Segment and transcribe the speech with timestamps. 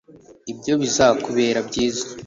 [0.51, 2.05] ibyo bizakubera byiza